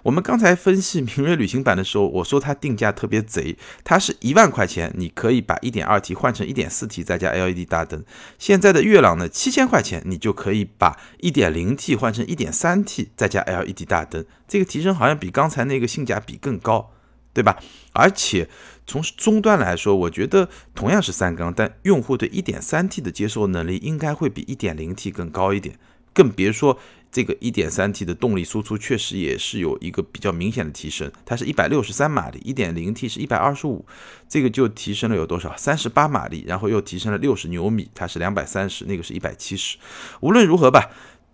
[0.02, 8.04] 我们刚才分析明锐旅行版的时候，我说它定价特别贼，它是一万块钱，你可以把 1.2T 换成 1.4T 再加 LED 大灯。
[8.38, 16.92] 现在的悦朗呢，七千块钱，你就可以把 1.0T 换成 1.3T 再加 LED 大灯，这个提升好像比刚才那个性价比更高，
[17.32, 17.58] 对吧？
[17.92, 18.48] 而且
[18.86, 25.78] 从终端来说，我觉得同样是三缸，但用户对 1.3T 的接受能力应该会比 1.0T 更高一点，
[26.12, 26.78] 更别说。
[27.12, 33.84] 这个 1.3T 的动力输出确实也是有一个比较明显的提升，它是一百六十三马力，1.0T 是一百二十五，
[34.28, 35.56] 这个就提升了有多少？
[35.56, 39.76] 三十八马力，然后又提升了六十牛米，它是两百三十，那个是一百七十。
[40.20, 40.90] 无论如何吧，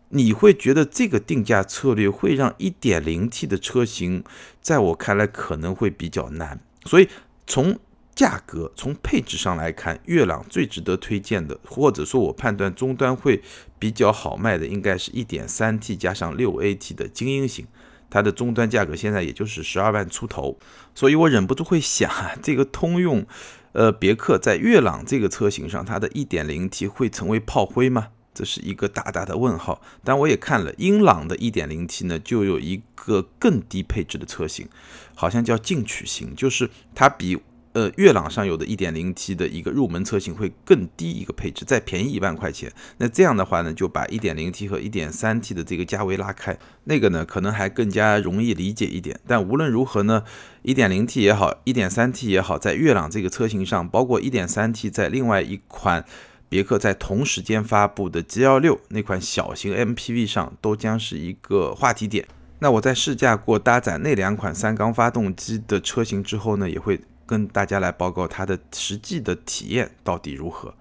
[0.08, 4.24] 你会觉得这个定价策略会让 1.0T 的车型，
[4.62, 7.08] 在我看来可能会比较难，所以
[7.46, 7.78] 从。
[8.16, 13.42] 价格从配置上来看，悦朗最值得推荐的，或者说我判断终端会
[13.78, 17.66] 比较好卖的，应该是一点三 T 加上六 AT 的精英型，
[18.08, 20.58] 它的终端价格现在也就是十二万出头，
[20.94, 22.10] 所以我忍不住会想，
[22.42, 23.26] 这个通用，
[23.72, 28.08] 呃，别克在悦朗这个车型上，它的一点零 T 会成为炮灰吗？
[28.34, 29.80] 这是一个大大的问号。
[30.04, 34.68] 但我也看了英朗的一点零 T 呢，就有一个更低配置的车型，
[35.14, 37.38] 好像叫进取型，就是它比。
[37.76, 42.72] 呃，悦朗上有的 1.0T 的一个入门车型会更低一个配置，再便宜一万块钱。
[42.96, 49.20] 那这样的话呢，就把 1.0T 和 1.3T 的这个价位拉开，那个呢可能还更加容易理解一点。
[49.26, 50.22] 但无论如何呢
[50.62, 56.02] ，1.0T 也好，1.3T 也好，在悦朗这个车型上，包括 1.3T 在另外一款
[56.48, 62.26] 别克在同时间发布的 G16 那款小型 MPV 上，都将是一个话题点。
[62.60, 66.98] 那我在试驾过搭载那两款三缸发动机的车型之后呢，也会。
[67.26, 70.74] 跟大家来报告它的实际的体验到底如何？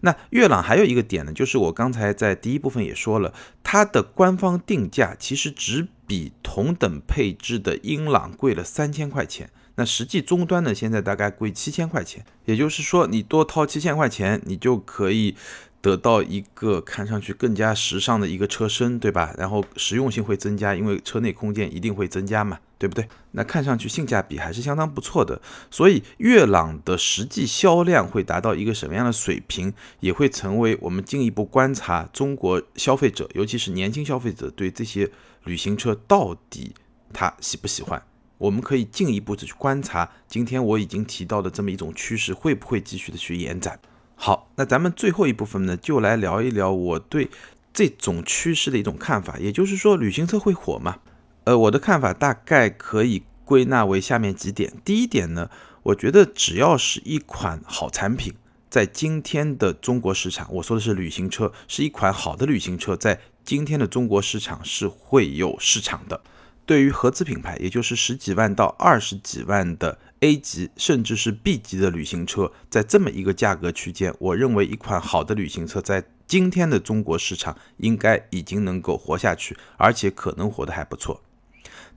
[0.00, 3.34] 那悦朗还有一个点呢，就是我刚才在第一部分也说了，
[3.64, 9.50] 它的官方定价其实只比同等配置的英朗贵了三千块钱。
[9.74, 15.36] 那实际终端呢，现在大概贵七千块钱，也就是说你多掏七千块钱，你就可以。
[15.80, 19.34] 得到一个看上去更加时尚的一个车身，对吧？
[19.38, 23.08] 然后实用性会增加，因为车内空间一定会增加嘛，对不对？
[23.32, 25.40] 那看上去性价比还是相当不错的。
[25.70, 35.08] 所以悦朗的实际销量会达到一个什么样的水平，也会成为我们进一步观察中国消费者，尤其是年轻消费者对这些
[35.44, 36.74] 旅行车到底
[37.12, 38.02] 他喜不喜欢。
[38.38, 43.78] 我们可以进一步的去观察，今天我已经提到的这么一种趋势，会不会继续的去延展？
[44.20, 47.30] 好，那咱们最后一部分呢，就来聊一聊我对
[47.72, 49.38] 这种趋势的一种看法。
[49.38, 50.96] 也就是说，旅行车会火吗？
[51.44, 54.72] 呃，我的看法大概可以归纳为下面几点。
[54.84, 55.48] 第一点呢，
[55.84, 58.34] 我觉得只要是一款好产品，
[58.68, 66.20] 在今天的中国市场，我说的是旅行车，是一款好的旅行车，在今天的中国市场是会有市场的。
[66.66, 81.22] 对于合资品牌，也就是十几万到二十几万的 A 级甚至是 B 级的旅行车，在这么一个价格区间，我认为一款好的旅行车在今天的中国市场应该已经能够活下去，而且可能活得还不错。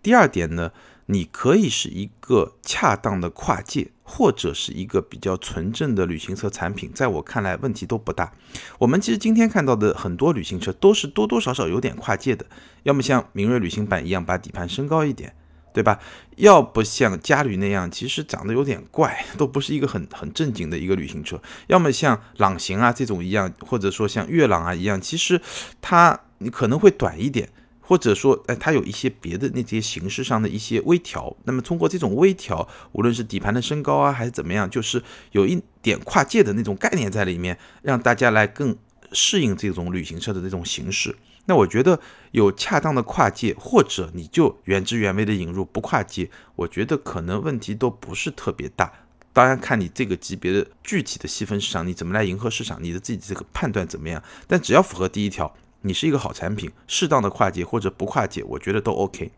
[0.04, 0.72] 第二点呢？
[1.08, 8.32] 你可以是一个恰当的跨界，或者是一个比较纯正的旅行车产品，在我看来问题都不大。
[8.80, 12.46] 我们其实今天看到的很多旅行车都是多多少少有点跨界的，
[12.84, 15.36] 要么像明锐旅行版一样把底盘升高一点，
[15.74, 16.00] 对吧？
[16.38, 25.40] 要不像嘉旅那样，其实长得有点怪， 都不是一个很很正经的一个旅行车；要么像朗行啊这种一样，或者说像悦朗啊一样，其实
[25.82, 31.36] 它你可能会短一点，或者说哎它有一些别的那些形式上的一些微调。
[31.44, 35.02] 那么通过这种微调，无论是底盘的升高啊，还是怎么样，就是
[35.32, 38.76] 有一点跨界的那种概念在里面，让大家来更
[39.12, 41.16] 适应这种旅行车的这种形式。
[41.46, 42.00] 那我觉得
[42.32, 48.92] 有恰当的跨界，或者你就原汁原味的引入不跨界，我觉得可能问题都不是特别大。
[49.34, 54.22] 当然看你这个级别的具体的细分市场，你怎么来迎合市场，你的自己这个判断怎么样。
[54.46, 59.32] 但只要符合第一条，你是一个好产品，适当的跨界或者不跨界，我觉得都 OK。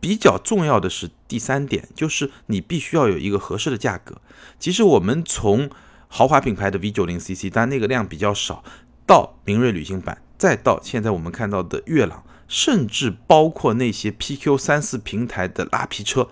[0.00, 4.20] 比较重要的是第三点，就是你必须要有一个合适的价格。
[4.58, 5.68] 其实我们从
[6.08, 8.62] 豪华品牌的 V90CC，但那个量比较少，
[9.06, 10.22] 到明锐旅行版。
[10.44, 16.28] 再到现在我们看到的悦朗，甚至包括那些 PQ 三四平台的拉皮车，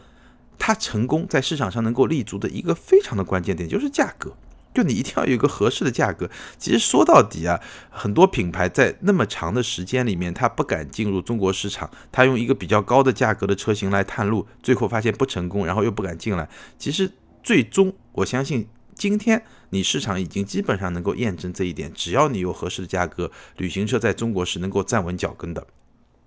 [0.58, 4.36] 它成功在市场上能够立足的一个非常的关键点就是价格，
[4.74, 6.28] 就你一定要有一个合适的价格。
[6.58, 7.58] 其实说到底啊，
[7.88, 16.46] 很多品牌在那么长的时间里面，它不敢进入中国市场，它用一个比较高的价格的车型来探路，最后发现不成功，然后又不敢进来。
[16.78, 17.10] 其实
[17.42, 18.68] 最终我相信。
[18.95, 25.66] 今天你市场已经基本上能够验证这一点，只要你有合适的价格，旅行车在中国是能够站稳脚跟的。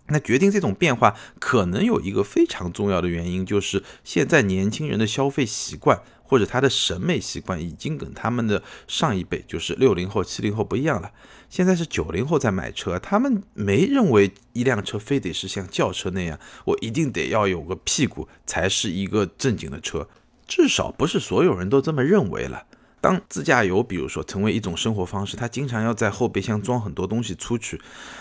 [0.08, 11.12] 那决定这种变化，可能有一个非常重要的原因，就是现在年轻人的消费习惯或者他的审美习惯已经跟他们的上一辈，就是六零后、七零后不一样了。
[11.50, 20.08] 现在是九零后在买车，他们没认为一辆车非得是像轿车那样，我一定得要有个屁股才是一个正经的车。
[20.48, 22.64] 至少不是所有人都这么认为了。
[23.02, 27.80] 当自驾游，比如说成为一种生活方式，他经常要在后备箱装很多东西出去，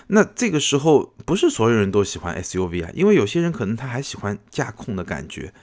[0.08, 5.54] 那这个时候不是所有人都喜欢 SUV 啊，因为有些人可能他还喜欢驾控的感觉，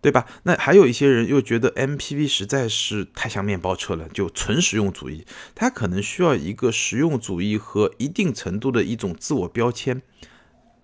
[0.00, 0.26] 对吧？
[0.44, 10.00] 那还有一些人又觉得 MPV 实在是太像面包车了，就纯实用主义，他可能需要一个实用主义和一定程度的一种自我标签，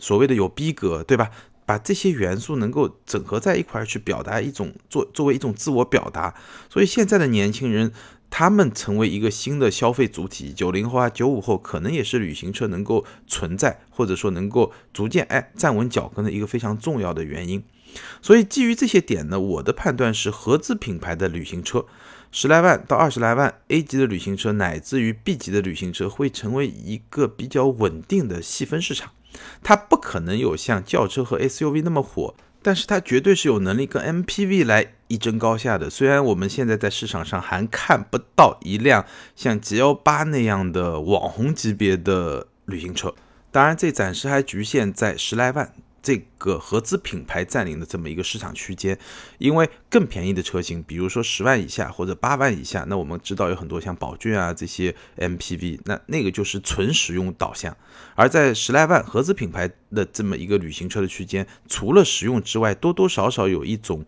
[0.01, 1.31] 所谓的有逼格，对吧？
[1.67, 6.35] 把这些元素能够整合在一块儿去表达一种作作为一种自我表达，
[6.71, 7.93] 所以现在的年轻人
[8.31, 17.63] 他们成为一个新的消费主体，九零后啊九五后可能也是旅行车能够存在或者说能够逐渐哎站稳脚跟的一个非常重要的原因。
[18.21, 21.87] 所以基于这些点呢，我的判断是合资品牌的旅行车
[22.33, 29.13] 十来万到二十来万 A 级的旅行车乃至于 B 级的旅行车会成为一个比较稳定的细分市场。
[29.63, 35.91] 它不可能有像轿车和 SUV 那么火，但是它绝对是有能力跟 MPV 来一争高下的。
[35.91, 39.05] 虽然我们现在在市场上还看不到一辆
[39.37, 43.15] 像 G L 八那样的网红级别的旅行车，
[43.51, 45.73] 当然这暂时还局限在十来万。
[46.05, 48.97] 这个合资品牌占领的这么一个市场区间，
[49.39, 57.75] 因为更便宜的车型，比如说十万以下或者八万以下，那我们知道有很多像宝骏啊这些 MPV，那那个就是纯实用导向。
[58.15, 64.05] 而在十来万合资品牌的这么一个旅行车的区间，除了实用之外，多多少少有一种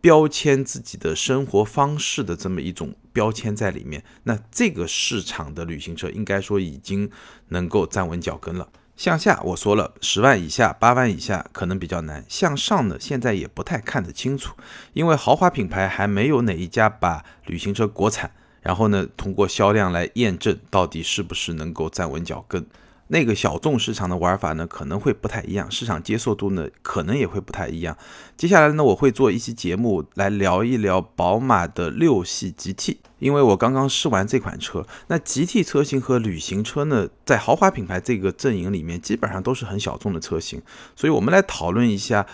[0.00, 4.02] 标签自己的生活方式的这么一种标签在里面。
[4.24, 7.08] 那这个市场的旅行车应该说已经
[7.50, 8.68] 能够站稳脚跟了。
[8.96, 12.24] 向下我说了，十万以下、八万以下可能比较难。
[12.28, 14.54] 向上呢，现在也不太看得清楚，
[14.94, 18.30] 因为豪华品牌还没有哪一家把旅行车国产，
[18.62, 22.66] 然后呢通过销量来验证到底是不是能够站稳脚跟。
[23.08, 27.96] 那个小众市场的玩法呢，可能会不太一样，市场接受度呢，可能也会不太一样。
[28.36, 34.84] 接下来呢，我会做一期节目来聊一聊宝马的六系 GT，因为我刚刚试完这款车。
[35.06, 40.60] 那 GT 车型和旅行车呢，在豪华品牌这个阵营里面，基本上都是很小众的车型，
[40.96, 42.26] 所以我们来讨论一下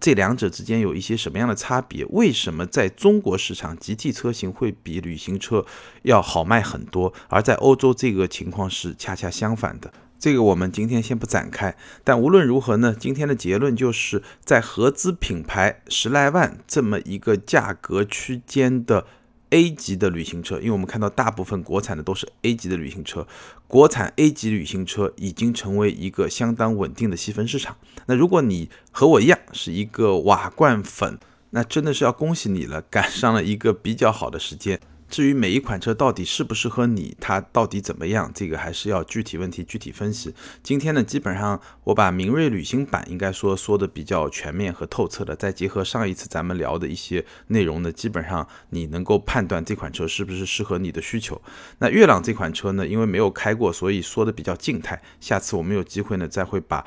[0.00, 2.04] 这两者之间有一些什么样的差别？
[2.06, 5.64] 为什么在中国市场 GT 车型会比旅行车
[6.02, 9.92] 要好卖很多，而在欧洲这个情况是恰恰相反的？
[10.18, 19.06] 这个我们今天先不展开，但无论如何呢，今天的结论就是在合资品牌十来万这么一个价格区间的
[19.50, 23.26] A 级的旅行车，因为我们看到大部分国产的都是 A 级的旅行车，
[23.68, 27.76] 国产 A 级旅行车已经成为一个相当稳定的细分市场。
[28.06, 31.18] 那如果你和我一样是一个瓦罐粉，
[31.50, 34.80] 那真的是要恭喜你了，赶上了一个比较好的时间。
[35.08, 40.34] 至于每一款车到底适不适合你，它到底怎么样，这个还是要具体问题具体分析。
[40.62, 51.40] 今天呢，基本上我把明锐旅行版应该说说的比较全面和透彻的，再结合上一次咱们聊的一些内容呢，基本上你能够判断这款车是不是适合你的需求。
[51.78, 55.00] 那悦朗这款车呢，因为没有开过，所以说的比较静态。
[55.20, 56.84] 下次我们有机会呢，再会把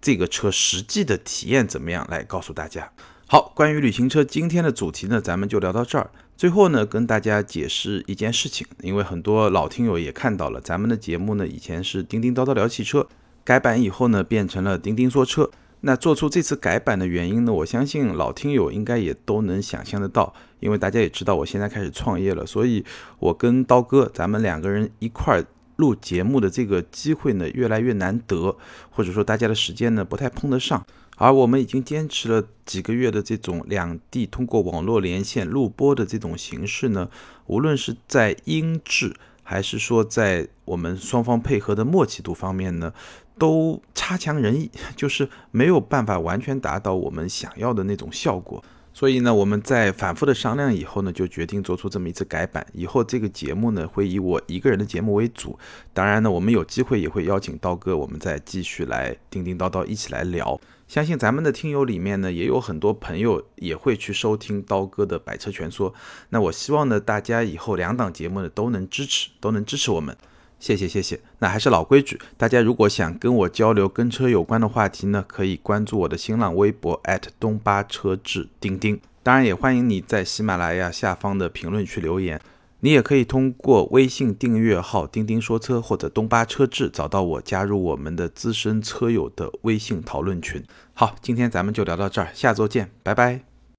[0.00, 2.92] 这个车实际的体验怎么样来告诉大家。
[3.32, 6.10] 好，关于旅行车今天的主题呢，咱们就聊到这儿。
[6.36, 13.08] 最后呢，跟大家解释一件事情，因为很多老听友也看到了，咱们的节目呢，以前是叮叮叨叨聊汽车，
[13.42, 15.50] 改版以后呢，变成了叮叮说车。
[15.80, 22.84] 那做出这次改版的原因呢，我相信老听友应该也都能想象得到，因为大家也知道我现在开始创业了，所以
[23.18, 25.44] 我跟刀哥咱们两个人一块儿
[25.76, 28.54] 录节目的这个机会呢，越来越难得，
[28.90, 30.84] 或者说大家的时间呢不太碰得上。
[31.22, 37.08] 而我们已经坚持了几个月的这种两地通过网络连线录播的这种形式呢，
[37.46, 39.14] 无论是在音质
[39.44, 42.92] 还是说在我们双方配合的默契度方面呢，
[43.38, 48.60] 都差强人意， 就是没有办法完全达到我们想要的那种效果。
[48.92, 52.66] 所以呢，我们在反复的商量以后呢，就决定做出这么一次改版。
[52.74, 55.56] 以后这个节目呢，会以我一个人的节目为主。
[55.94, 60.60] 当然呢，我们有机会也会邀请刀哥，我们再继续来叮叮叨叨一起来聊。
[60.92, 65.94] 相信咱们的听友里面呢，也有很多朋友也会去收听刀哥的百车全说。
[66.28, 70.14] 那我希望呢，大家以后两档节目呢都能支持，都能支持我们。
[70.60, 77.00] 谢谢谢谢，那还是老规矩，大家如果想跟我交流跟车有关的话题呢，可以关注我的新浪微博
[77.40, 82.38] 东巴车志钉钉，当然也欢迎你在喜马拉雅下方的评论区留言，
[82.84, 90.60] 你也可以通过微信订阅号钉钉说车或者东巴车志找到我，加入我们的资深车友的微信讨论群。
[90.92, 93.51] 好，今天咱们就聊到这儿，下周见，拜拜。